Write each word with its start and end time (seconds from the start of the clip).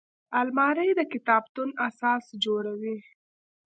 الماري 0.39 0.89
د 0.99 1.01
کتابتون 1.13 1.69
اساس 1.87 2.23
جوړوي 2.43 2.97